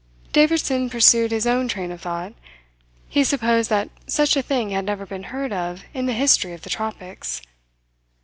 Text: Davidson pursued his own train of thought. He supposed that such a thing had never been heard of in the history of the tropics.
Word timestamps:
Davidson 0.33 0.89
pursued 0.89 1.29
his 1.29 1.45
own 1.45 1.67
train 1.67 1.91
of 1.91 2.01
thought. 2.01 2.33
He 3.07 3.23
supposed 3.23 3.69
that 3.69 3.91
such 4.07 4.35
a 4.35 4.41
thing 4.41 4.71
had 4.71 4.83
never 4.85 5.05
been 5.05 5.25
heard 5.29 5.53
of 5.53 5.83
in 5.93 6.07
the 6.07 6.13
history 6.13 6.53
of 6.53 6.63
the 6.63 6.71
tropics. 6.71 7.39